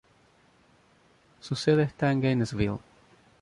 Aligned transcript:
Su 1.41 1.53
sede 1.53 1.83
está 1.83 2.11
en 2.11 2.21
Gainesville. 2.21 2.79